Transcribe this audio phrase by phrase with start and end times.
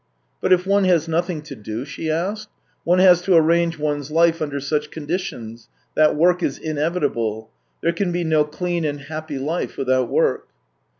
[0.41, 2.49] "But if one has nothing to do?" she asked."
[2.83, 6.15] One has to arrange one's life under such 198 THE TALES OF TCHEHOV conditions, that
[6.15, 7.51] work is inevitable.
[7.81, 10.47] There can be no clean and happy life without work."